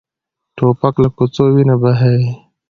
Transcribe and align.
توپک 0.57 0.95
له 1.03 1.09
کوڅو 1.17 1.43
وینه 1.53 1.75
بهوي. 1.81 2.31